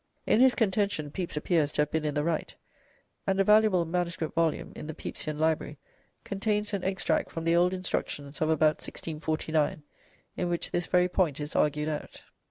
In 0.25 0.39
his 0.39 0.55
contention 0.55 1.11
Pepys 1.11 1.37
appears 1.37 1.71
to 1.73 1.81
have 1.83 1.91
been 1.91 2.05
in 2.05 2.15
the 2.15 2.23
right, 2.23 2.55
and 3.27 3.39
a 3.39 3.43
valuable 3.43 3.85
MS. 3.85 4.17
volume 4.33 4.73
in 4.75 4.87
the 4.87 4.95
Pepysian 4.95 5.37
library 5.37 5.77
contains 6.23 6.73
an 6.73 6.83
extract 6.83 7.29
from 7.29 7.43
the 7.43 7.55
Old 7.55 7.71
Instructions 7.71 8.41
of 8.41 8.49
about 8.49 8.77
1649, 8.81 9.83
in 10.37 10.49
which 10.49 10.71
this 10.71 10.87
very 10.87 11.07
point 11.07 11.39
is 11.39 11.55
argued 11.55 11.87
out. 11.87 12.23